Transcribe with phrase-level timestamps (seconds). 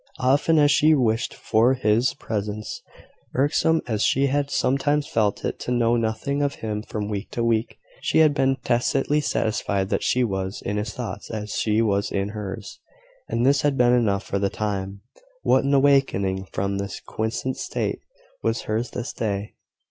[0.17, 2.81] Often as she wished for his presence,
[3.35, 7.43] irksome as she had sometimes felt it to know nothing of him from week to
[7.43, 12.11] week, she had been tacitly satisfied that she was in his thoughts as he was
[12.11, 12.79] in hers;
[13.29, 15.01] and this had been enough for the time.
[15.43, 17.99] What an awakening from this quiescent state
[18.41, 19.53] was hers this day!